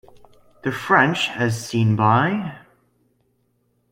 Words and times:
The 0.63 0.71
French 0.71 1.29
as 1.35 1.63
Seen 1.63 1.95
By... 1.95 2.57